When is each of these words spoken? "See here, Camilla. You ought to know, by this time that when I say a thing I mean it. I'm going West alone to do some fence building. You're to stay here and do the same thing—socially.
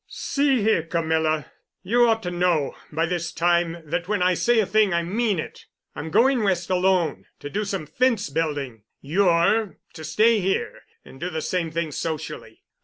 "See 0.07 0.63
here, 0.63 0.81
Camilla. 0.81 1.45
You 1.83 2.07
ought 2.07 2.23
to 2.23 2.31
know, 2.31 2.73
by 2.91 3.05
this 3.05 3.31
time 3.31 3.83
that 3.85 4.07
when 4.07 4.23
I 4.23 4.33
say 4.33 4.59
a 4.59 4.65
thing 4.65 4.95
I 4.95 5.03
mean 5.03 5.37
it. 5.37 5.65
I'm 5.93 6.09
going 6.09 6.41
West 6.41 6.71
alone 6.71 7.27
to 7.39 7.51
do 7.51 7.63
some 7.63 7.85
fence 7.85 8.31
building. 8.31 8.81
You're 8.99 9.77
to 9.93 10.03
stay 10.03 10.39
here 10.39 10.81
and 11.05 11.19
do 11.19 11.29
the 11.29 11.39
same 11.39 11.69
thing—socially. 11.69 12.63